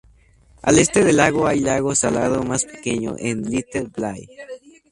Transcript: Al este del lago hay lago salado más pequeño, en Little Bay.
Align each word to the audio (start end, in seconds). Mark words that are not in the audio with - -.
Al 0.63 0.79
este 0.79 1.03
del 1.05 1.17
lago 1.17 1.45
hay 1.45 1.59
lago 1.59 1.93
salado 1.93 2.41
más 2.41 2.65
pequeño, 2.65 3.13
en 3.19 3.47
Little 3.51 3.91
Bay. 3.95 4.27